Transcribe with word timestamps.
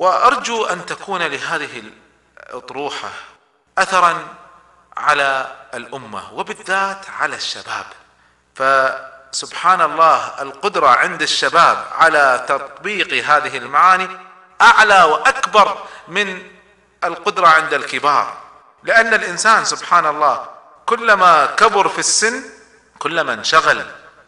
وأرجو 0.00 0.64
أن 0.64 0.86
تكون 0.86 1.22
لهذه 1.22 1.82
الأطروحة 2.48 3.08
اثرا 3.78 4.28
على 4.96 5.56
الأمة 5.74 6.32
وبالذات 6.34 7.10
على 7.20 7.36
الشباب. 7.36 7.86
فسبحان 8.54 9.80
الله 9.80 10.42
القدرة 10.42 10.88
عند 10.88 11.22
الشباب 11.22 11.84
على 11.92 12.44
تطبيق 12.48 13.24
هذه 13.24 13.56
المعاني 13.56 14.08
أعلى 14.60 15.02
وأكبر 15.02 15.78
من 16.08 16.42
القدرة 17.04 17.46
عند 17.46 17.74
الكبار. 17.74 18.36
لأن 18.82 19.14
الإنسان 19.14 19.64
سبحان 19.64 20.06
الله 20.06 20.46
كلما 20.86 21.46
كبر 21.46 21.88
في 21.88 21.98
السن 21.98 22.42
كلما 22.98 23.32
انشغل. 23.32 23.84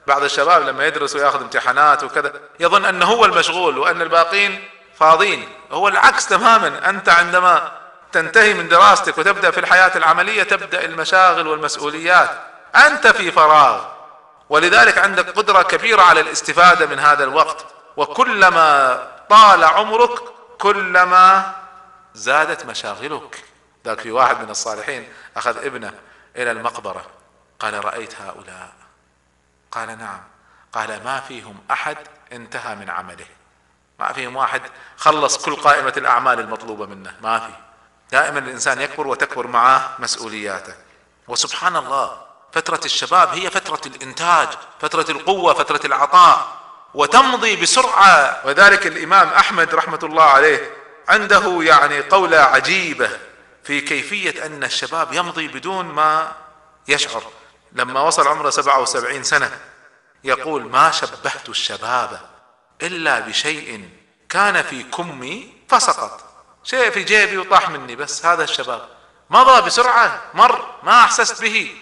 بعض 0.06 0.22
الشباب 0.22 0.62
لما 0.62 0.86
يدرس 0.86 1.16
ويأخذ 1.16 1.42
امتحانات 1.42 2.04
وكذا 2.04 2.32
يظن 2.60 2.84
أنه 2.84 3.06
هو 3.06 3.24
المشغول 3.24 3.78
وأن 3.78 4.02
الباقين 4.02 4.68
فاضين. 4.98 5.48
هو 5.70 5.88
العكس 5.88 6.26
تماما. 6.26 6.88
أنت 6.88 7.08
عندما 7.08 7.72
تنتهي 8.12 8.54
من 8.54 8.68
دراستك 8.68 9.18
وتبدأ 9.18 9.50
في 9.50 9.60
الحياة 9.60 9.96
العملية 9.96 10.42
تبدأ 10.42 10.84
المشاغل 10.84 11.46
والمسؤوليات. 11.46 12.30
أنت 12.76 13.06
في 13.06 13.32
فراغ. 13.32 13.84
ولذلك 14.48 14.98
عندك 14.98 15.30
قدرة 15.30 15.62
كبيرة 15.62 16.02
على 16.02 16.20
الاستفادة 16.20 16.86
من 16.86 16.98
هذا 16.98 17.24
الوقت. 17.24 17.66
وكلما 17.96 18.98
طال 19.30 19.64
عمرك 19.64 20.18
كلما 20.58 21.54
زادت 22.14 22.66
مشاغلك. 22.66 23.44
ذاك 23.86 24.00
في 24.00 24.10
واحد 24.10 24.40
من 24.40 24.50
الصالحين 24.50 25.12
أخذ 25.36 25.64
ابنه 25.64 25.92
إلى 26.36 26.50
المقبرة. 26.50 27.04
قال 27.60 27.84
رأيت 27.84 28.14
هؤلاء. 28.20 28.72
قال 29.72 29.98
نعم. 29.98 30.20
قال 30.72 31.04
ما 31.04 31.20
فيهم 31.20 31.58
أحد 31.70 31.96
انتهى 32.32 32.74
من 32.74 32.90
عمله. 32.90 33.26
ما 34.02 34.12
فيهم 34.12 34.36
واحد 34.36 34.62
خلص 34.96 35.44
كل 35.44 35.56
قائمة 35.56 35.92
الأعمال 35.96 36.40
المطلوبة 36.40 36.86
منه. 36.86 37.14
ما 37.20 37.38
في. 37.38 37.52
دائما 38.12 38.38
الإنسان 38.38 38.80
يكبر 38.80 39.06
وتكبر 39.06 39.46
معه 39.46 39.94
مسؤولياته. 39.98 40.74
وسبحان 41.28 41.76
الله 41.76 42.20
فترة 42.52 42.80
الشباب 42.84 43.28
هي 43.28 43.50
فترة 43.50 43.80
الإنتاج 43.86 44.48
فترة 44.80 45.10
القوة 45.10 45.54
فترة 45.54 45.80
العطاء 45.84 46.46
وتمضي 46.94 47.56
بسرعة. 47.56 48.40
وذلك 48.44 48.86
الإمام 48.86 49.28
أحمد 49.28 49.74
رحمة 49.74 50.00
الله 50.02 50.24
عليه 50.24 50.70
عنده 51.08 51.62
يعني 51.62 52.00
قولة 52.00 52.38
عجيبة 52.38 53.10
في 53.64 53.80
كيفية 53.80 54.46
أن 54.46 54.64
الشباب 54.64 55.12
يمضي 55.12 55.48
بدون 55.48 55.84
ما 55.86 56.32
يشعر. 56.88 57.22
لما 57.72 58.00
وصل 58.00 58.28
عمره 58.28 58.50
سبعة 58.50 58.80
وسبعين 58.80 59.22
سنة 59.22 59.58
يقول 60.24 60.62
ما 60.62 60.90
شبهت 60.90 61.48
الشباب 61.48 62.20
إلا 62.82 63.20
بشيء 63.20 64.01
كان 64.32 64.62
في 64.62 64.82
كمي 64.82 65.52
فسقط. 65.68 66.24
شيء 66.64 66.90
في 66.90 67.02
جيبي 67.02 67.38
وطاح 67.38 67.70
مني 67.70 67.96
بس 67.96 68.26
هذا 68.26 68.44
الشباب 68.44 68.88
مضى 69.30 69.66
بسرعة 69.66 70.22
مر 70.34 70.66
ما 70.82 71.00
أحسست 71.00 71.42
به. 71.42 71.76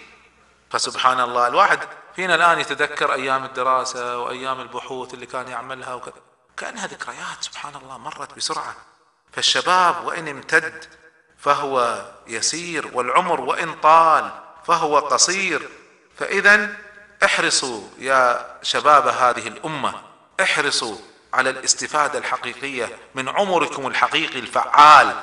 فسبحان 0.71 1.21
الله 1.21 1.47
الواحد 1.47 1.79
فينا 2.17 2.35
الآن 2.35 2.59
يتذكر 2.59 3.13
أيام 3.13 3.45
الدراسة 3.45 4.19
وأيام 4.19 4.61
البحوث 4.61 5.15
اللي 5.15 5.27
كان 5.27 5.49
يعملها 5.49 5.95
وكذا. 5.95 6.21
كأنها 6.57 6.87
ذكريات 6.87 7.41
سبحان 7.41 7.77
الله 7.77 7.99
مرت 7.99 8.37
بسرعة. 8.37 8.75
فالشباب 9.33 10.05
وإن 10.05 10.29
امتد 10.29 10.85
فهو 11.39 12.05
يسير 12.27 12.91
والعمر 12.93 13.41
وإن 13.41 13.75
طال 13.75 14.31
فهو 14.67 14.99
قصير. 14.99 15.69
فاذا 16.19 16.77
احرصوا 17.25 17.83
يا 17.99 18.57
شباب 18.63 19.07
هذه 19.07 19.49
الأمة 19.49 19.95
احرصوا 20.41 20.97
على 21.35 21.51
الاستفادة 21.51 22.19
الحقيقية 22.19 22.89
من 23.15 23.29
عمركم 23.29 23.87
الحقيقي 23.87 24.39
الفعال 24.39 25.15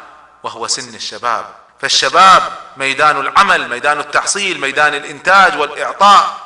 وهو 0.43 0.67
سن 0.67 0.95
الشباب. 0.95 1.45
فالشباب 1.81 2.43
ميدان 2.77 3.19
العمل 3.19 3.69
ميدان 3.69 3.99
التحصيل 3.99 4.59
ميدان 4.61 4.93
الإنتاج 4.93 5.59
والإعطاء. 5.59 6.37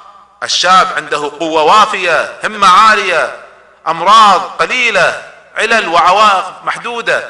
الشاب 0.43 0.93
عنده 0.95 1.31
قوة 1.39 1.63
وافية 1.63 2.39
همة 2.43 2.67
عالية 2.67 3.37
أمراض 3.87 4.41
قليلة 4.41 5.23
علل 5.57 5.87
وعوائق 5.87 6.63
محدودة. 6.63 7.29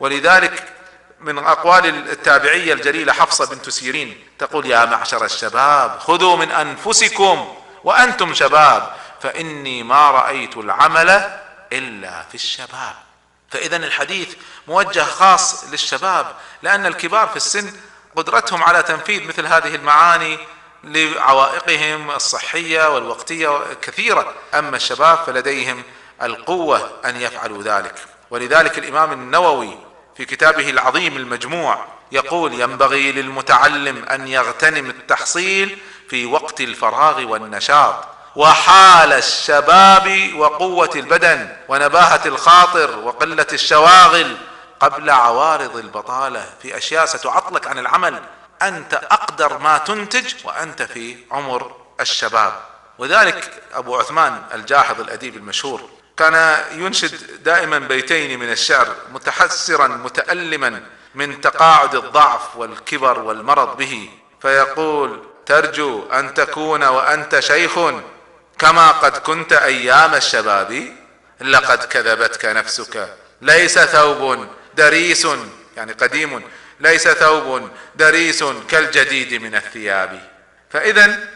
ولذلك 0.00 0.72
من 1.20 1.38
اقوال 1.38 1.86
التابعية 1.86 2.72
الجليلة 2.72 3.12
حفصة 3.12 3.46
بنت 3.46 3.70
سيرين 3.70 4.24
تقول 4.38 4.66
يا 4.66 4.84
معشر 4.84 5.24
الشباب 5.24 5.98
خذوا 5.98 6.36
من 6.36 6.50
أنفسكم 6.50 7.54
وأنتم 7.84 8.34
شباب 8.34 8.92
فإني 9.22 9.82
ما 9.82 10.10
رأيت 10.10 10.56
العمل 10.56 11.38
إلا 11.72 12.22
في 12.22 12.34
الشباب. 12.34 12.94
فاذا 13.50 13.76
الحديث 13.76 14.34
موجه 14.68 15.04
خاص 15.04 15.64
للشباب 15.64 16.36
لأن 16.62 16.86
الكبار 16.86 17.28
في 17.28 17.36
السن 17.36 17.72
قدرتهم 18.16 18.62
على 18.62 18.82
تنفيذ 18.82 19.28
مثل 19.28 19.46
هذه 19.46 19.74
المعاني 19.74 20.38
لعوائقهم 20.84 22.10
الصحية 22.10 22.94
والوقتية 22.94 23.74
كثيرة. 23.82 24.34
أما 24.54 24.76
الشباب 24.76 25.18
فلديهم 25.26 25.82
القوة 26.22 26.90
أن 27.04 27.20
يفعلوا 27.20 27.62
ذلك. 27.62 27.94
ولذلك 28.30 28.78
الإمام 28.78 29.12
النووي 29.12 29.78
في 30.16 30.24
كتابه 30.24 30.70
العظيم 30.70 31.16
المجموع 31.16 31.84
يقول 32.12 32.60
ينبغي 32.60 33.12
للمتعلم 33.12 34.04
أن 34.04 34.28
يغتنم 34.28 34.90
التحصيل 34.90 35.78
في 36.08 36.26
وقت 36.26 36.60
الفراغ 36.60 37.24
والنشاط 37.24 38.08
وحال 38.36 39.12
الشباب 39.12 40.34
وقوة 40.36 40.90
البدن 40.94 41.56
ونباهة 41.68 42.20
الخاطر 42.26 42.98
وقلة 42.98 43.46
الشواغل 43.52 44.36
قبل 44.80 45.10
عوارض 45.10 45.76
البطالة. 45.76 46.46
في 46.62 46.76
أشياء 46.76 47.06
ستعطلك 47.06 47.66
عن 47.66 47.78
العمل. 47.78 48.22
أنت 48.62 48.94
أقدر 48.94 49.58
ما 49.58 49.78
تنتج 49.78 50.34
وأنت 50.44 50.82
في 50.82 51.16
عمر 51.30 51.76
الشباب. 52.00 52.52
وذلك 52.98 53.62
أبو 53.74 53.96
عثمان 53.96 54.42
الجاحظ 54.54 55.00
الأديب 55.00 55.36
المشهور. 55.36 55.90
كان 56.16 56.64
ينشد 56.72 57.42
دائما 57.42 57.78
بيتين 57.78 58.38
من 58.38 58.52
الشعر 58.52 58.88
متحسرا 59.12 59.88
متألما 59.88 60.82
من 61.14 61.40
تقاعد 61.40 61.94
الضعف 61.94 62.56
والكبر 62.56 63.18
والمرض 63.18 63.76
به. 63.76 64.10
فيقول 64.42 65.24
ترجو 65.46 66.06
أن 66.12 66.34
تكون 66.34 66.84
وأنت 66.84 67.40
شيخ. 67.40 67.78
كما 68.58 68.90
قد 68.90 69.16
كنت 69.16 69.52
أيام 69.52 70.14
الشباب 70.14 70.96
لقد 71.40 71.84
كذبتك 71.84 72.44
نفسك. 72.44 73.16
ليس 73.40 73.78
ثوب 73.78 74.46
دريس 74.74 75.28
يعني 75.76 75.92
قديم 75.92 76.42
ليس 76.80 77.08
ثوب 77.08 77.70
دريس 77.94 78.44
كالجديد 78.68 79.42
من 79.42 79.54
الثياب. 79.54 80.20
فاذا 80.70 81.28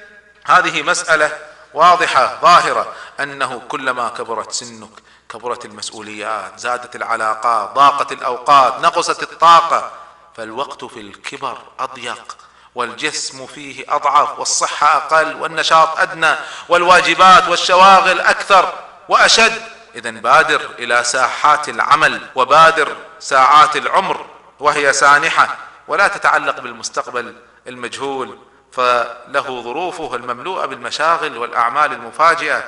هذه 0.45 0.83
مسألة 0.83 1.39
واضحة 1.75 2.39
ظاهرة 2.43 2.95
أنه 3.21 3.63
كلما 3.69 4.09
كبرت 4.09 4.53
سنك 4.53 4.91
كبرت 5.29 5.65
المسؤوليات 5.65 6.59
زادت 6.61 6.97
العلاقات 6.97 7.75
ضاقت 7.75 8.13
الأوقات 8.13 8.81
نقصت 8.81 9.23
الطاقة 9.23 9.93
فالوقت 10.37 10.85
في 10.85 11.01
الكبر 11.01 11.59
أضيق. 11.79 12.37
والجسم 12.75 13.47
فيه 13.47 13.85
أضعف 13.89 14.39
والصحة 14.39 14.97
أقل 14.97 15.35
والنشاط 15.37 15.99
أدنى 15.99 16.35
والواجبات 16.69 17.49
والشواغل 17.49 18.21
أكثر 18.21 18.73
وأشد. 19.09 19.63
اذا 19.95 20.11
بادر 20.11 20.61
إلى 20.79 21.05
ساحات 21.05 21.69
العمل 21.69 22.21
وبادر 22.35 22.97
ساعات 23.21 23.77
العمر 23.77 24.27
وهي 24.61 24.93
سانحة 24.93 25.57
ولا 25.89 26.09
تتعلق 26.09 26.61
بالمستقبل 26.61 27.37
المجهول 27.67 28.39
فله 28.73 29.63
ظروفه 29.63 30.17
المملوءة 30.17 30.67
بالمشاغل 30.67 31.39
والأعمال 31.39 31.93
المفاجئة. 31.93 32.65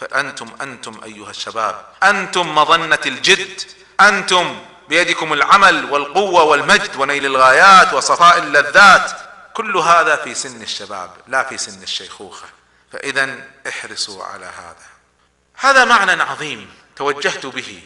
فأنتم 0.00 0.46
أنتم 0.62 1.00
أيها 1.04 1.30
الشباب 1.30 1.74
أنتم 2.02 2.54
مظنة 2.54 2.98
الجد 3.06 3.60
أنتم 4.00 4.58
بيدكم 4.88 5.32
العمل 5.32 5.92
والقوة 5.92 6.42
والمجد 6.42 6.96
ونيل 6.96 7.26
الغايات 7.26 7.92
وصفاء 7.92 8.38
اللذات. 8.38 9.12
كل 9.54 9.76
هذا 9.76 10.16
في 10.16 10.34
سن 10.34 10.62
الشباب 10.62 11.10
لا 11.26 11.42
في 11.42 11.58
سن 11.58 11.82
الشيخوخة. 11.82 12.46
فإذا 12.92 13.44
احرصوا 13.68 14.24
على 14.24 14.46
هذا. 14.46 14.86
هذا 15.54 15.84
معنى 15.84 16.22
عظيم 16.22 16.74
توجهت 16.96 17.46
به 17.46 17.82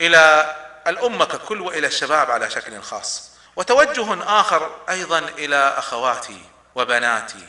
إلى 0.00 0.56
الأمة 0.86 1.24
ككل 1.24 1.60
وإلى 1.60 1.86
الشباب 1.86 2.30
على 2.30 2.50
شكل 2.50 2.82
خاص. 2.82 3.30
وتوجه 3.56 4.40
آخر 4.40 4.76
أيضا 4.88 5.18
إلى 5.18 5.56
أخواتي 5.56 6.42
وبناتي. 6.74 7.46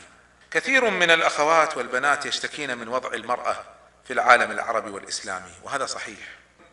كثير 0.50 0.90
من 0.90 1.10
الأخوات 1.10 1.76
والبنات 1.76 2.26
يشتكين 2.26 2.78
من 2.78 2.88
وضع 2.88 3.12
المرأة 3.14 3.56
في 4.04 4.12
العالم 4.12 4.50
العربي 4.50 4.90
والإسلامي 4.90 5.52
وهذا 5.62 5.86
صحيح. 5.86 6.18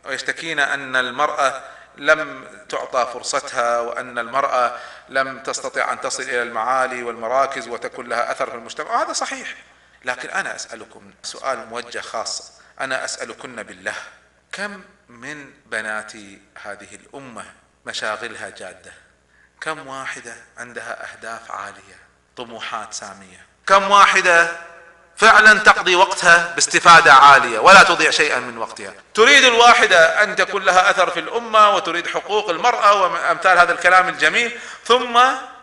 ويشتكين 0.04 0.58
أن 0.58 0.96
المرأة 0.96 1.62
لم 2.00 2.48
تعطى 2.68 3.10
فرصتها 3.12 3.80
وأن 3.80 4.18
المرأة 4.18 4.78
لم 5.08 5.38
تستطع 5.42 5.92
أن 5.92 6.00
تصل 6.00 6.22
إلى 6.22 6.42
المعالي 6.42 7.02
والمراكز 7.02 7.68
وتكون 7.68 8.08
لها 8.08 8.32
أثر 8.32 8.50
في 8.50 8.56
المجتمع. 8.56 8.90
وهذا 8.90 9.12
صحيح. 9.12 9.54
لكن 10.04 10.28
أنا 10.28 10.56
أسألكم 10.56 11.10
سؤال 11.22 11.66
موجه 11.66 12.00
خاص. 12.00 12.52
أنا 12.80 13.04
أسألكن 13.04 13.62
بالله 13.62 13.94
كم 14.52 14.82
من 15.08 15.50
بنات 15.66 16.12
هذه 16.62 16.94
الأمة 16.94 17.44
مشاغلها 17.86 18.50
جادة؟ 18.50 18.92
كم 19.60 19.86
واحدة 19.86 20.34
عندها 20.58 21.12
أهداف 21.12 21.50
عالية 21.50 21.98
طموحات 22.36 22.94
سامية؟ 22.94 23.46
كم 23.66 23.90
واحدة 23.90 24.56
فعلا 25.20 25.58
تقضي 25.58 25.96
وقتها 25.96 26.52
باستفادة 26.54 27.12
عالية 27.12 27.58
ولا 27.58 27.82
تضيع 27.82 28.10
شيئا 28.10 28.38
من 28.38 28.58
وقتها. 28.58 28.92
تريد 29.14 29.44
الواحدة 29.44 30.22
أن 30.22 30.36
تكون 30.36 30.64
لها 30.64 30.90
أثر 30.90 31.10
في 31.10 31.20
الأمة 31.20 31.70
وتريد 31.70 32.06
حقوق 32.06 32.50
المرأة 32.50 33.02
وأمثال 33.02 33.58
هذا 33.58 33.72
الكلام 33.72 34.08
الجميل 34.08 34.58
ثم 34.84 35.20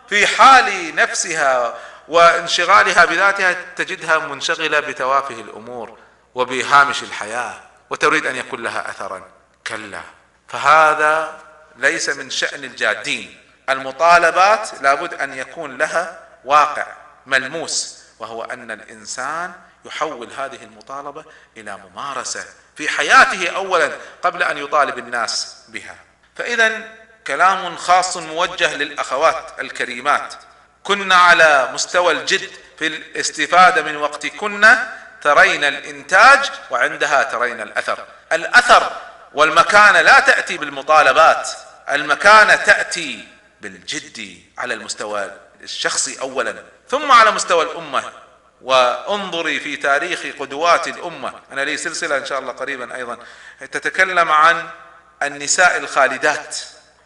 في 0.08 0.26
حال 0.26 0.94
نفسها 0.94 1.74
وانشغالها 2.08 3.04
بذاتها 3.04 3.52
تجدها 3.76 4.18
منشغلة 4.18 4.80
بتوافه 4.80 5.34
الأمور 5.34 5.98
وبهامش 6.34 7.02
الحياة 7.02 7.54
وتريد 7.90 8.26
أن 8.26 8.36
يكون 8.36 8.62
لها 8.62 8.90
أثرا 8.90 9.22
كلا. 9.66 10.00
فهذا 10.48 11.38
ليس 11.76 12.08
من 12.08 12.30
شأن 12.30 12.64
الجادين. 12.64 13.40
المطالبات 13.68 14.68
لابد 14.80 15.14
أن 15.14 15.38
يكون 15.38 15.78
لها 15.78 16.18
واقع 16.44 16.86
ملموس. 17.26 17.97
وهو 18.18 18.42
أن 18.42 18.70
الإنسان 18.70 19.52
يحول 19.84 20.32
هذه 20.32 20.62
المطالبة 20.62 21.24
إلى 21.56 21.76
ممارسة 21.76 22.44
في 22.76 22.88
حياته 22.88 23.48
اولا 23.48 23.90
قبل 24.22 24.42
أن 24.42 24.58
يطالب 24.58 24.98
الناس 24.98 25.56
بها. 25.68 25.96
فاذا 26.36 26.88
كلام 27.26 27.76
خاص 27.76 28.16
موجه 28.16 28.74
للأخوات 28.74 29.60
الكريمات. 29.60 30.34
كن 30.82 31.12
على 31.12 31.68
مستوى 31.72 32.12
الجد 32.12 32.50
في 32.78 32.86
الاستفادة 32.86 33.82
من 33.82 33.96
وقتكن 33.96 34.76
ترين 35.22 35.64
الإنتاج 35.64 36.50
وعندها 36.70 37.22
ترين 37.22 37.60
الأثر. 37.60 38.04
الأثر 38.32 38.92
والمكانه 39.34 40.00
لا 40.00 40.20
تأتي 40.20 40.58
بالمطالبات 40.58 41.50
المكانه 41.90 42.56
تأتي 42.56 43.28
بالجد 43.60 44.42
على 44.58 44.74
المستوى 44.74 45.30
الشخصي 45.62 46.20
اولا. 46.20 46.62
ثم 46.90 47.12
على 47.12 47.30
مستوى 47.30 47.64
الأمة. 47.64 48.04
وانظري 48.62 49.60
في 49.60 49.76
تاريخ 49.76 50.22
قدوات 50.38 50.88
الأمة. 50.88 51.32
أنا 51.52 51.60
لي 51.60 51.76
سلسلة 51.76 52.16
إن 52.16 52.26
شاء 52.26 52.38
الله 52.38 52.52
قريبا 52.52 52.94
أيضا. 52.94 53.18
تتكلم 53.72 54.30
عن 54.30 54.68
النساء 55.22 55.76
الخالدات 55.76 56.56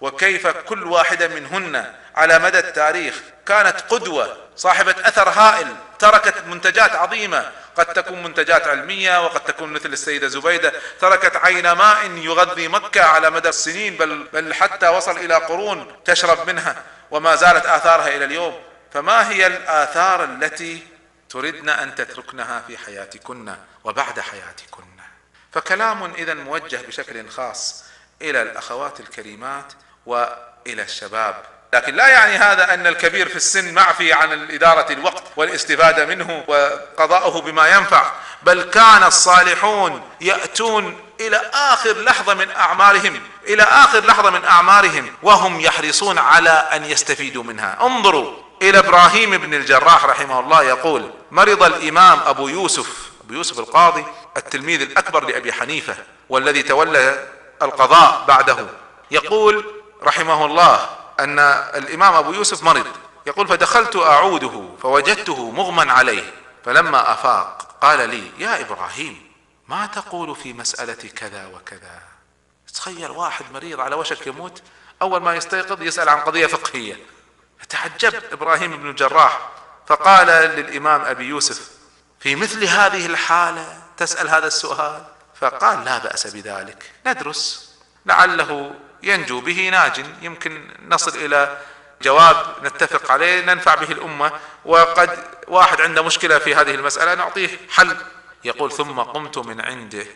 وكيف 0.00 0.46
كل 0.46 0.84
واحدة 0.84 1.28
منهن 1.28 1.94
على 2.16 2.38
مدى 2.38 2.58
التاريخ 2.58 3.14
كانت 3.46 3.80
قدوة 3.80 4.36
صاحبة 4.56 4.94
أثر 5.04 5.28
هائل 5.28 5.66
تركت 5.98 6.34
منتجات 6.46 6.96
عظيمة. 6.96 7.50
قد 7.76 7.86
تكون 7.86 8.22
منتجات 8.22 8.68
علمية 8.68 9.24
وقد 9.24 9.40
تكون 9.40 9.72
مثل 9.72 9.92
السيدة 9.92 10.28
زبيدة 10.28 10.72
تركت 11.00 11.36
عين 11.36 11.72
ماء 11.72 12.10
يغذي 12.10 12.68
مكة 12.68 13.02
على 13.04 13.30
مدى 13.30 13.48
السنين 13.48 13.96
بل 13.96 14.28
بل 14.32 14.54
حتى 14.54 14.88
وصل 14.88 15.16
إلى 15.16 15.34
قرون 15.34 15.96
تشرب 16.04 16.46
منها 16.46 16.76
وما 17.10 17.36
زالت 17.36 17.66
آثارها 17.66 18.08
إلى 18.08 18.24
اليوم. 18.24 18.71
فما 18.94 19.30
هي 19.30 19.46
الآثار 19.46 20.24
التي 20.24 20.86
تردن 21.28 21.68
أن 21.68 21.94
تتركنها 21.94 22.62
في 22.66 22.78
حياتكن 22.78 23.54
وبعد 23.84 24.20
حياتكن؟ 24.20 24.82
فكلام 25.52 26.12
إذا 26.14 26.34
موجه 26.34 26.80
بشكل 26.88 27.28
خاص 27.28 27.84
إلى 28.22 28.42
الأخوات 28.42 29.00
الكريمات 29.00 29.72
وإلى 30.06 30.82
الشباب. 30.82 31.34
لكن 31.74 31.94
لا 31.94 32.08
يعني 32.08 32.36
هذا 32.36 32.74
أن 32.74 32.86
الكبير 32.86 33.28
في 33.28 33.36
السن 33.36 33.74
معفي 33.74 34.12
عن 34.12 34.50
إدارة 34.50 34.92
الوقت 34.92 35.22
والاستفادة 35.36 36.06
منه 36.06 36.44
وقضاؤه 36.48 37.40
بما 37.40 37.68
ينفع 37.68 38.12
بل 38.42 38.62
كان 38.62 39.02
الصالحون 39.02 40.08
يأتون 40.20 41.00
إلى 41.20 41.36
آخر 41.54 42.02
لحظة 42.02 42.34
من 42.34 42.50
أعمارهم 42.50 43.22
إلى 43.44 43.62
آخر 43.62 44.04
لحظة 44.04 44.30
من 44.30 44.44
أعمارهم 44.44 45.16
وهم 45.22 45.60
يحرصون 45.60 46.18
على 46.18 46.50
أن 46.50 46.84
يستفيدوا 46.84 47.44
منها. 47.44 47.78
انظروا 47.80 48.42
إلى 48.62 48.78
إبراهيم 48.78 49.30
بن 49.30 49.54
الجراح 49.54 50.04
رحمه 50.04 50.40
الله 50.40 50.62
يقول 50.62 51.10
مرض 51.30 51.62
الإمام 51.62 52.20
أبو 52.26 52.48
يوسف 52.48 53.10
أبو 53.24 53.34
يوسف 53.34 53.58
القاضي 53.58 54.04
التلميذ 54.36 54.80
الأكبر 54.80 55.24
لأبي 55.24 55.52
حنيفة 55.52 55.96
والذي 56.28 56.62
تولى 56.62 57.28
القضاء 57.62 58.24
بعده 58.28 58.66
يقول 59.10 59.64
رحمه 60.02 60.46
الله 60.46 60.88
أن 61.20 61.38
الإمام 61.74 62.14
أبو 62.14 62.32
يوسف 62.32 62.62
مرض. 62.62 62.86
يقول 63.26 63.48
فدخلت 63.48 63.96
أعوده 63.96 64.68
فوجدته 64.82 65.50
مغمى 65.50 65.92
عليه 65.92 66.34
فلما 66.64 67.12
أفاق 67.12 67.76
قال 67.80 68.10
لي 68.10 68.30
يا 68.38 68.60
إبراهيم 68.60 69.32
ما 69.68 69.86
تقول 69.86 70.36
في 70.36 70.52
مسألة 70.52 71.08
كذا 71.16 71.46
وكذا؟ 71.46 72.00
تخيل 72.74 73.10
واحد 73.10 73.44
مريض 73.54 73.80
على 73.80 73.96
وشك 73.96 74.26
يموت 74.26 74.62
أول 75.02 75.22
ما 75.22 75.34
يستيقظ 75.36 75.82
يسأل 75.82 76.08
عن 76.08 76.20
قضية 76.20 76.46
فقهية. 76.46 76.96
تعجب 77.68 78.22
إبراهيم 78.32 78.76
بن 78.76 78.90
الجراح 78.90 79.48
فقال 79.86 80.26
للإمام 80.26 81.00
أبي 81.00 81.24
يوسف 81.24 81.70
في 82.20 82.36
مثل 82.36 82.64
هذه 82.64 83.06
الحالة 83.06 83.82
تسأل 83.96 84.28
هذا 84.28 84.46
السؤال؟ 84.46 85.04
فقال 85.40 85.84
لا 85.84 85.98
بأس 85.98 86.26
بذلك 86.26 86.90
ندرس. 87.06 87.72
لعله 88.06 88.74
ينجو 89.02 89.40
به 89.40 89.68
ناج 89.68 90.04
يمكن 90.22 90.68
نصل 90.88 91.16
إلى 91.16 91.58
جواب 92.02 92.36
نتفق 92.62 93.10
عليه 93.12 93.40
ننفع 93.40 93.74
به 93.74 93.92
الأمة 93.92 94.32
وقد 94.64 95.24
واحد 95.48 95.80
عنده 95.80 96.02
مشكلة 96.02 96.38
في 96.38 96.54
هذه 96.54 96.74
المسألة 96.74 97.14
نعطيه 97.14 97.58
حل. 97.70 97.96
يقول 98.44 98.72
ثم 98.72 99.00
قمت 99.00 99.38
من 99.38 99.60
عنده 99.60 100.06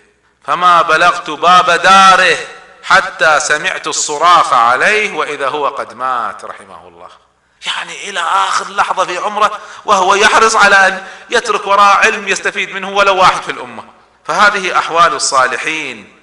فما 0.45 0.83
بلغت 0.83 1.31
باب 1.31 1.71
داره 1.71 2.37
حتى 2.83 3.41
سمعت 3.41 3.87
الصراخ 3.87 4.53
عليه 4.53 5.13
وإذا 5.17 5.49
هو 5.49 5.69
قد 5.69 5.95
مات 5.95 6.45
رحمه 6.45 6.89
الله. 6.89 7.26
يعني 7.67 8.11
إلى 8.11 8.21
آخر 8.21 8.71
لحظة 8.71 9.05
في 9.05 9.19
عمره 9.19 9.59
وهو 9.85 10.15
يحرص 10.15 10.57
على 10.57 10.89
أن 10.89 11.07
يترك 11.31 11.67
وراء 11.67 11.97
علم 11.97 12.29
يستفيد 12.29 12.71
منه 12.71 12.89
ولو 12.91 13.17
واحد 13.17 13.43
في 13.43 13.53
الأمة. 13.53 13.85
فهذه 14.25 14.79
أحوال 14.79 15.15
الصالحين. 15.15 16.21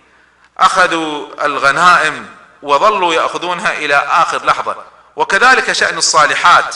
أخذوا 0.57 1.45
الغنائم 1.45 2.29
وظلوا 2.61 3.13
يأخذونها 3.13 3.71
إلى 3.71 3.95
آخر 3.95 4.45
لحظة. 4.45 4.75
وكذلك 5.15 5.71
شأن 5.71 5.97
الصالحات. 5.97 6.75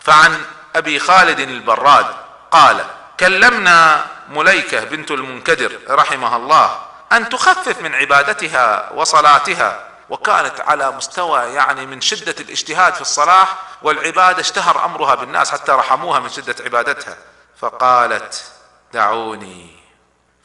فعن 0.00 0.40
أبي 0.76 0.98
خالد 0.98 1.40
البراد 1.40 2.06
قال 2.50 2.84
كلمنا 3.20 4.04
مليكة 4.28 4.84
بنت 4.84 5.10
المنكدر 5.10 5.78
رحمها 5.90 6.36
الله 6.36 6.78
أن 7.12 7.28
تخفف 7.28 7.80
من 7.80 7.94
عبادتها 7.94 8.90
وصلاتها 8.94 9.87
وكانت 10.10 10.60
على 10.60 10.90
مستوى 10.90 11.40
يعني 11.40 11.86
من 11.86 12.00
شدة 12.00 12.34
الاجتهاد 12.40 12.94
في 12.94 13.00
الصلاح 13.00 13.58
والعبادة 13.82 14.40
اشتهر 14.40 14.84
أمرها 14.84 15.14
بالناس 15.14 15.50
حتى 15.50 15.72
رحموها 15.72 16.20
من 16.20 16.28
شدة 16.28 16.54
عبادتها. 16.64 17.16
فقالت 17.56 18.52
دعوني 18.92 19.76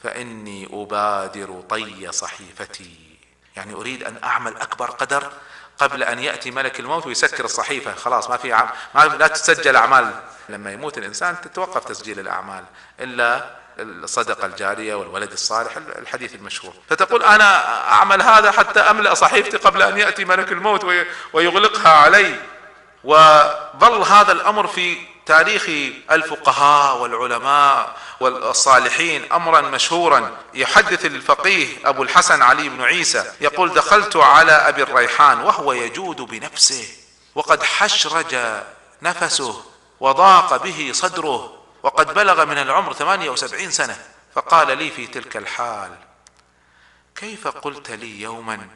فإني 0.03 0.69
أبادر 0.73 1.61
طي 1.69 2.11
صحيفتي. 2.11 3.17
يعني 3.55 3.73
أريد 3.73 4.03
أن 4.03 4.23
أعمل 4.23 4.57
أكبر 4.57 4.91
قدر 4.91 5.31
قبل 5.77 6.03
أن 6.03 6.19
يأتي 6.19 6.51
ملك 6.51 6.79
الموت 6.79 7.05
ويسكر 7.05 7.45
الصحيفة. 7.45 7.95
خلاص 7.95 8.29
ما 8.29 8.37
في 8.37 8.53
عم... 8.53 8.69
ما 8.95 9.01
لا 9.01 9.27
تسجل 9.27 9.75
أعمال. 9.75 10.21
لما 10.49 10.71
يموت 10.71 10.97
الإنسان 10.97 11.41
تتوقف 11.41 11.85
تسجيل 11.85 12.19
الأعمال. 12.19 12.63
إلا 12.99 13.62
الصدقة 13.79 14.45
الجارية 14.45 14.95
والولد 14.95 15.31
الصالح 15.31 15.77
الحديث 15.77 16.35
المشهور. 16.35 16.73
فتقول 16.89 17.23
أنا 17.23 17.77
أعمل 17.91 18.21
هذا 18.21 18.51
حتى 18.51 18.79
أملأ 18.79 19.13
صحيفتي 19.13 19.57
قبل 19.57 19.81
أن 19.81 19.97
يأتي 19.97 20.25
ملك 20.25 20.51
الموت 20.51 20.85
ويغلقها 21.33 21.91
علي. 21.91 22.35
وظل 23.03 24.01
هذا 24.01 24.31
الأمر 24.31 24.67
في 24.67 24.97
تاريخ 25.25 25.63
الفقهاء 26.11 26.97
والعلماء 26.97 27.95
والصالحين 28.19 29.31
امرا 29.31 29.61
مشهورا. 29.61 30.31
يحدث 30.53 31.05
الفقيه 31.05 31.67
أبو 31.85 32.03
الحسن 32.03 32.41
علي 32.41 32.69
بن 32.69 32.81
عيسى 32.81 33.31
يقول 33.41 33.73
دخلت 33.73 34.15
على 34.15 34.51
أبي 34.51 34.83
الريحان 34.83 35.39
وهو 35.39 35.73
يجود 35.73 36.21
بنفسه 36.21 36.87
وقد 37.35 37.63
حشرج 37.63 38.35
نفسه 39.01 39.63
وضاق 39.99 40.63
به 40.63 40.91
صدره. 40.93 41.62
وقد 41.83 42.13
بلغ 42.13 42.45
من 42.45 42.57
العمر 42.57 42.93
ثمانية 42.93 43.29
وسبعين 43.29 43.71
سنة 43.71 43.97
فقال 44.35 44.77
لي 44.77 44.91
في 44.91 45.07
تلك 45.07 45.37
الحال 45.37 45.97
كيف 47.15 47.47
قلت 47.47 47.91
لي 47.91 48.21
يوما 48.21 48.67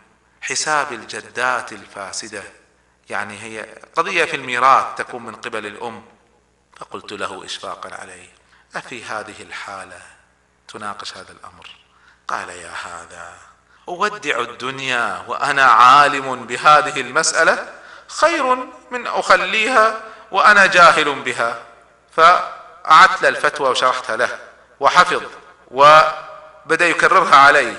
حساب 0.42 0.94
الجدات 0.94 1.74
الفاسدة؟ 1.74 2.44
يعني 3.10 3.42
هي 3.44 3.66
قضية 3.96 4.26
في 4.26 4.36
الميراث 4.36 4.86
تكون 4.98 5.24
من 5.24 5.36
قبل 5.36 5.66
الأم. 5.66 6.06
فقلت 6.78 7.14
له 7.14 7.46
إشفاقا 7.46 7.96
عليه 7.96 8.30
أفي 8.76 9.04
هذه 9.04 9.42
الحالة 9.42 10.02
تناقش 10.68 11.18
هذا 11.18 11.32
الأمر؟ 11.32 11.70
قال 12.28 12.50
يا 12.50 12.72
هذا 12.72 13.34
أودع 13.88 14.40
الدنيا 14.40 15.26
وأنا 15.28 15.64
عالم 15.64 16.46
بهذه 16.46 17.02
المسألة 17.02 17.74
خير 18.08 18.56
من 18.92 19.08
أخليها 19.08 20.02
وأنا 20.32 20.66
جاهل 20.66 21.20
بها. 21.22 21.64
ف 22.12 22.22
أعدت 22.92 23.22
له 23.22 23.30
الفتوى 23.30 23.70
وشرحتها 23.70 24.16
له 24.16 24.40
وحفظ 24.80 25.24
وبدأ 25.72 26.88
يكررها 26.88 27.36
علي. 27.36 27.76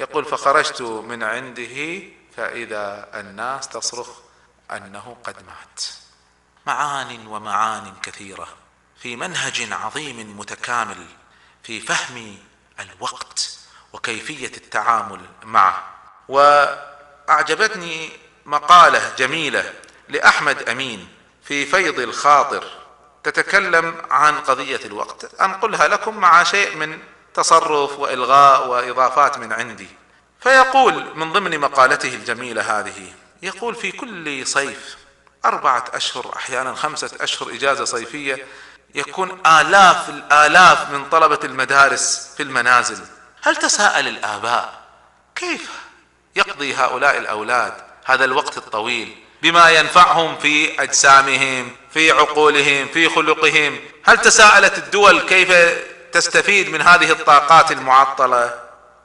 يقول 0.00 0.24
فخرجت 0.24 0.82
من 0.82 1.22
عنده 1.22 2.02
فإذا 2.36 3.08
الناس 3.14 3.68
تصرخ 3.68 4.08
أنه 4.70 5.16
قد 5.24 5.36
مات. 5.46 5.82
معان 6.66 7.26
ومعان 7.26 7.94
كثيرة 8.02 8.48
في 9.02 9.16
منهج 9.16 9.72
عظيم 9.72 10.38
متكامل 10.38 11.06
في 11.62 11.80
فهم 11.80 12.38
الوقت 12.80 13.58
وكيفية 13.92 14.56
التعامل 14.56 15.20
معه. 15.42 15.84
وأعجبتني 16.28 18.12
مقالة 18.46 19.14
جميلة 19.16 19.74
لأحمد 20.08 20.68
أمين 20.68 21.08
في 21.44 21.66
فيض 21.66 22.00
الخاطر. 22.00 22.81
تتكلم 23.24 23.94
عن 24.10 24.38
قضية 24.38 24.80
الوقت. 24.84 25.34
أنقلها 25.40 25.88
لكم 25.88 26.16
مع 26.16 26.42
شيء 26.42 26.76
من 26.76 26.98
تصرف 27.34 27.98
وإلغاء 27.98 28.68
وإضافات 28.68 29.38
من 29.38 29.52
عندي. 29.52 29.88
فيقول 30.40 31.06
من 31.14 31.32
ضمن 31.32 31.58
مقالته 31.58 32.14
الجميلة 32.14 32.80
هذه 32.80 33.12
يقول 33.42 33.74
في 33.74 33.92
كل 33.92 34.46
صيف 34.46 34.96
أربعة 35.44 35.84
أشهر 35.94 36.36
أحيانا 36.36 36.74
خمسة 36.74 37.10
أشهر 37.20 37.50
إجازة 37.50 37.84
صيفية 37.84 38.46
يكون 38.94 39.40
آلاف 39.46 40.08
الآلاف 40.08 40.90
من 40.90 41.08
طلبة 41.08 41.38
المدارس 41.44 42.34
في 42.36 42.42
المنازل. 42.42 43.04
هل 43.42 43.56
تساءل 43.56 44.08
الآباء 44.08 44.82
كيف 45.34 45.70
يقضي 46.36 46.74
هؤلاء 46.74 47.18
الأولاد 47.18 47.72
هذا 48.04 48.24
الوقت 48.24 48.58
الطويل؟ 48.58 49.24
بما 49.42 49.70
ينفعهم 49.70 50.38
في 50.38 50.82
أجسامهم 50.82 51.70
في 51.90 52.10
عقولهم 52.10 52.88
في 52.88 53.08
خلقهم. 53.08 53.80
هل 54.04 54.18
تساءلت 54.18 54.78
الدول 54.78 55.20
كيف 55.20 55.52
تستفيد 56.12 56.68
من 56.68 56.82
هذه 56.82 57.10
الطاقات 57.10 57.72
المعطلة؟ 57.72 58.54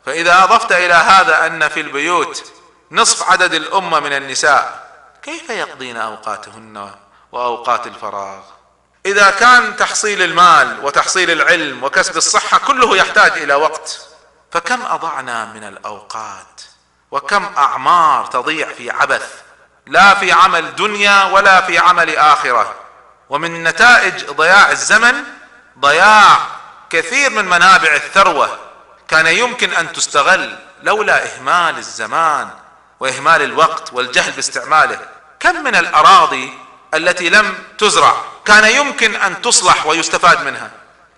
فإذا 0.05 0.43
أضفت 0.43 0.71
إلى 0.71 0.93
هذا 0.93 1.45
أن 1.45 1.67
في 1.67 1.79
البيوت 1.81 2.51
نصف 2.91 3.29
عدد 3.29 3.53
الأمة 3.53 3.99
من 3.99 4.13
النساء 4.13 4.87
كيف 5.23 5.49
يقضين 5.49 5.97
أوقاتهن 5.97 6.91
وأوقات 7.31 7.87
الفراغ؟ 7.87 8.41
إذا 9.05 9.29
كان 9.29 9.75
تحصيل 9.75 10.21
المال 10.21 10.85
وتحصيل 10.85 11.31
العلم 11.31 11.83
وكسب 11.83 12.17
الصحة 12.17 12.57
كله 12.57 12.97
يحتاج 12.97 13.31
إلى 13.31 13.53
وقت 13.53 14.07
فكم 14.51 14.85
أضعنا 14.85 15.45
من 15.45 15.63
الأوقات؟ 15.63 16.61
وكم 17.11 17.45
أعمار 17.57 18.25
تضيع 18.25 18.73
في 18.73 18.91
عبث؟ 18.91 19.46
لا 19.87 20.15
في 20.15 20.31
عمل 20.31 20.75
دنيا 20.75 21.23
ولا 21.23 21.61
في 21.61 21.77
عمل 21.77 22.15
آخرة. 22.15 22.75
ومن 23.29 23.63
نتائج 23.63 24.25
ضياع 24.25 24.71
الزمن 24.71 25.23
ضياع 25.79 26.37
كثير 26.89 27.29
من 27.29 27.45
منابع 27.45 27.93
الثروة. 27.93 28.59
كان 29.07 29.27
يمكن 29.27 29.73
أن 29.73 29.93
تستغل 29.93 30.59
لولا 30.83 31.35
إهمال 31.35 31.77
الزمان 31.77 32.49
وإهمال 32.99 33.41
الوقت 33.41 33.93
والجهل 33.93 34.31
باستعماله. 34.31 34.99
كم 35.39 35.63
من 35.63 35.75
الأراضي 35.75 36.53
التي 36.93 37.29
لم 37.29 37.55
تزرع 37.77 38.15
كان 38.45 38.75
يمكن 38.75 39.15
أن 39.15 39.41
تصلح 39.41 39.85
ويستفاد 39.85 40.41
منها؟ 40.41 40.71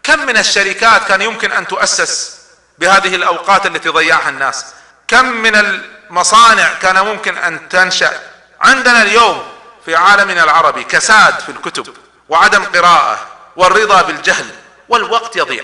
كم 0.03 0.25
من 0.25 0.37
الشركات 0.37 1.03
كان 1.07 1.21
يمكن 1.21 1.51
أن 1.51 1.67
تؤسس 1.67 2.39
بهذه 2.79 3.15
الأوقات 3.15 3.65
التي 3.65 3.89
ضيعها 3.89 4.29
الناس؟ 4.29 4.65
كم 5.07 5.25
من 5.25 5.55
المصانع 5.55 6.73
كان 6.73 7.05
ممكن 7.05 7.37
أن 7.37 7.69
تنشأ؟ 7.69 8.28
عندنا 8.61 9.01
اليوم 9.01 9.43
في 9.85 9.95
عالمنا 9.95 10.43
العربي 10.43 10.83
كساد 10.83 11.39
في 11.39 11.49
الكتب 11.49 11.93
وعدم 12.29 12.63
قراءة 12.63 13.27
والرضا 13.55 14.01
بالجهل 14.01 14.45
والوقت 14.89 15.35
يضيع. 15.35 15.63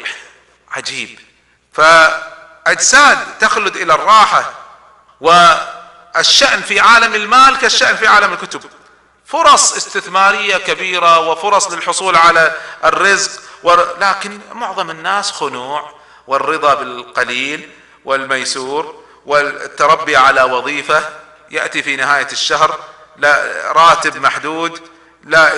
عجيب. 0.71 1.19
فأجساد 1.73 3.17
تخلد 3.39 3.75
إلى 3.75 3.93
الراحة 3.93 4.51
والشأن 5.21 6.61
في 6.61 6.79
عالم 6.79 7.15
المال 7.15 7.57
كالشأن 7.57 7.95
في 7.95 8.07
عالم 8.07 8.33
الكتب. 8.33 8.61
فرص 9.25 9.73
استثمارية 9.75 10.57
كبيرة 10.57 11.19
وفرص 11.19 11.71
للحصول 11.71 12.15
على 12.15 12.55
الرزق 12.83 13.41
لكن 13.99 14.39
معظم 14.51 14.89
الناس 14.89 15.31
خنوع 15.31 15.91
والرضا 16.27 16.73
بالقليل 16.73 17.69
والميسور 18.05 19.03
والتربي 19.25 20.17
على 20.17 20.43
وظيفة 20.43 21.09
يأتي 21.51 21.83
في 21.83 21.95
نهاية 21.95 22.27
الشهر 22.31 22.79
لا 23.17 23.61
راتب 23.71 24.17
محدود 24.17 24.81
لا 25.23 25.55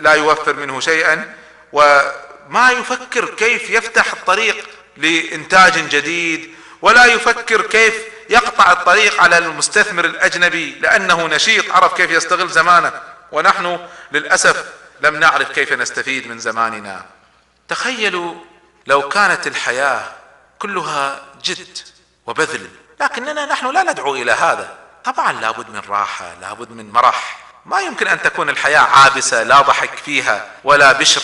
لا 0.00 0.12
يوفر 0.12 0.54
منه 0.54 0.80
شيئا 0.80 1.34
وما 1.72 2.70
يفكر 2.70 3.34
كيف 3.34 3.70
يفتح 3.70 4.12
الطريق 4.12 4.68
لإنتاج 4.96 5.88
جديد 5.88 6.54
ولا 6.82 7.04
يفكر 7.04 7.62
كيف 7.62 7.94
يقطع 8.30 8.72
الطريق 8.72 9.22
على 9.22 9.38
المستثمر 9.38 10.04
الأجنبي 10.04 10.70
لأنه 10.80 11.26
نشيط 11.26 11.70
عرف 11.70 11.94
كيف 11.94 12.10
يستغل 12.10 12.48
زمانه. 12.48 12.92
ونحن 13.32 13.78
للأسف 14.12 14.64
لم 15.00 15.16
نعرف 15.16 15.50
كيف 15.52 15.72
نستفيد 15.72 16.28
من 16.28 16.38
زماننا. 16.38 17.04
تخيلوا 17.68 18.34
لو 18.86 19.08
كانت 19.08 19.46
الحياة 19.46 20.12
كلها 20.58 21.22
جد 21.44 21.78
وبذل 22.26 22.68
لكننا 23.00 23.46
نحن 23.46 23.70
لا 23.70 23.82
ندعو 23.82 24.14
إلى 24.14 24.32
هذا. 24.32 24.79
طبعا 25.04 25.32
لابد 25.32 25.70
من 25.70 25.82
راحة 25.88 26.34
لابد 26.40 26.70
من 26.70 26.92
مرح. 26.92 27.36
ما 27.66 27.80
يمكن 27.80 28.08
أن 28.08 28.22
تكون 28.22 28.48
الحياة 28.48 28.80
عابسة 28.80 29.42
لا 29.42 29.60
ضحك 29.60 29.94
فيها 30.04 30.46
ولا 30.64 30.92
بشر. 30.92 31.22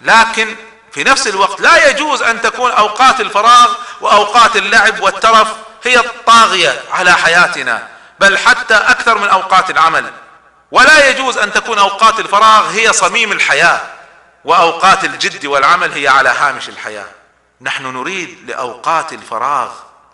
لكن 0.00 0.56
في 0.92 1.04
نفس 1.04 1.26
الوقت 1.26 1.60
لا 1.60 1.90
يجوز 1.90 2.22
أن 2.22 2.42
تكون 2.42 2.70
أوقات 2.70 3.20
الفراغ 3.20 3.74
وأوقات 4.00 4.56
اللعب 4.56 5.00
والترف 5.00 5.48
هي 5.84 5.98
الطاغية 5.98 6.82
على 6.92 7.12
حياتنا 7.12 7.88
بل 8.20 8.38
حتى 8.38 8.74
أكثر 8.74 9.18
من 9.18 9.28
أوقات 9.28 9.70
العمل. 9.70 10.12
ولا 10.70 11.08
يجوز 11.08 11.38
أن 11.38 11.52
تكون 11.52 11.78
أوقات 11.78 12.20
الفراغ 12.20 12.70
هي 12.70 12.92
صميم 12.92 13.32
الحياة 13.32 13.80
وأوقات 14.44 15.04
الجد 15.04 15.46
والعمل 15.46 15.92
هي 15.92 16.08
على 16.08 16.28
هامش 16.28 16.68
الحياة. 16.68 17.08
نحن 17.60 17.86
نريد 17.86 18.50
لأوقات 18.50 19.12
الفراغ 19.12 19.70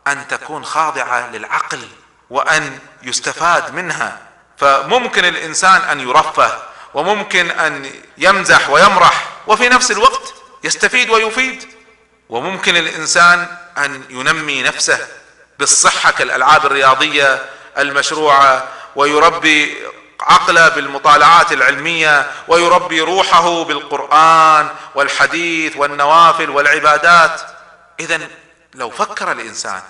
أن 0.06 0.28
تكون 0.28 0.64
خاضعة 0.64 1.30
للعقل. 1.30 1.88
وأن 2.31 2.78
يستفاد 3.02 3.75
منها. 3.75 4.19
فممكن 4.57 5.25
الإنسان 5.25 5.81
أن 5.81 6.00
يرفه 6.00 6.62
وممكن 6.95 7.50
أن 7.50 7.90
يمزح 8.19 8.71
ويمرح 8.71 9.26
وفي 9.47 9.69
نفس 9.69 9.90
الوقت 9.90 10.35
يستفيد 10.64 11.11
ويفيد. 11.11 11.69
وممكن 12.28 12.76
الإنسان 12.76 13.57
أن 13.78 14.02
ينمي 14.11 14.62
نفسه 14.62 15.07
بالصحة 15.59 16.11
كالألعاب 16.11 16.66
الرياضية 16.66 17.43
المشروعة 17.78 18.69
ويربي 18.97 19.76
عقله 20.21 20.69
بالمطالعات 20.69 21.52
العلمية 21.52 22.31
ويربي 22.49 23.00
روحه 23.00 23.64
بالقرآن 23.64 24.69
والحديث 24.95 25.76
والنوافل 25.76 26.50
والعبادات. 26.50 27.40
إذا 28.00 28.21
لو 28.75 28.90
فكر 28.90 29.33
الإنسان 29.33 29.83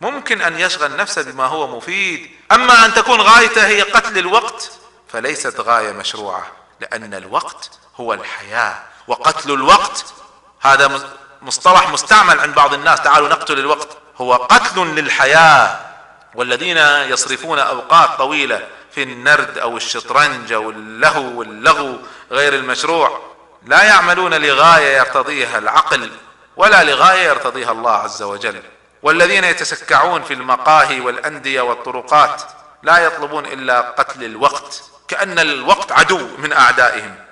ممكن 0.00 0.42
أن 0.42 0.60
يشغل 0.60 0.96
نفسه 0.96 1.22
بما 1.22 1.46
هو 1.46 1.76
مفيد. 1.76 2.30
أما 2.52 2.84
أن 2.84 2.94
تكون 2.94 3.20
غايته 3.20 3.66
هي 3.66 3.82
قتل 3.82 4.18
الوقت 4.18 4.70
فليست 5.08 5.60
غاية 5.60 5.92
مشروعة 5.92 6.46
لأن 6.80 7.14
الوقت 7.14 7.70
هو 7.96 8.12
الحياة 8.12 8.74
وقتل 9.08 9.50
الوقت 9.50 10.04
هذا 10.60 11.00
مصطلح 11.42 11.88
مستعمل 11.88 12.40
عند 12.40 12.54
بعض 12.54 12.74
الناس 12.74 13.00
تعالوا 13.00 13.28
نقتل 13.28 13.58
الوقت 13.58 13.88
هو 14.16 14.34
قتل 14.34 14.80
للحياة. 14.80 15.80
والذين 16.34 16.76
يصرفون 17.12 17.58
أوقات 17.58 18.18
طويلة 18.18 18.68
في 18.92 19.02
النرد 19.02 19.58
أو 19.58 19.76
الشطرنج 19.76 20.52
أو 20.52 20.70
اللهو 20.70 21.38
واللغو 21.38 21.98
غير 22.30 22.54
المشروع 22.54 23.20
لا 23.66 23.82
يعملون 23.82 24.34
لغاية 24.34 24.96
يرتضيها 24.96 25.58
العقل 25.58 26.10
ولا 26.56 26.84
لغاية 26.84 27.28
يرتضيها 27.28 27.72
الله 27.72 27.92
عز 27.92 28.22
وجل. 28.22 28.62
والذين 29.02 29.44
يتسكعون 29.44 30.22
في 30.22 30.34
المقاهي 30.34 31.00
والأندية 31.00 31.60
والطرقات 31.60 32.42
لا 32.82 32.98
يطلبون 32.98 33.46
إلا 33.46 33.80
قتل 33.80 34.24
الوقت 34.24 34.82
كأن 35.08 35.38
الوقت 35.38 35.92
عدو 35.92 36.28
من 36.38 36.52
أعدائهم. 36.52 37.25